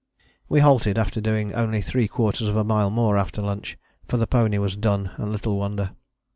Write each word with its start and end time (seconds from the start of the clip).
We 0.49 0.61
halted 0.61 0.97
after 0.97 1.21
doing 1.21 1.53
only 1.53 1.79
¾ 1.81 2.65
mile 2.65 2.89
more 2.89 3.17
after 3.19 3.39
lunch; 3.39 3.77
for 4.07 4.17
the 4.17 4.25
pony 4.25 4.57
was 4.57 4.75
done, 4.75 5.11
and 5.17 5.31
little 5.31 5.59
wonder. 5.59 5.91